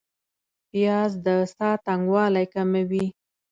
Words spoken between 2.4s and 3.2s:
کموي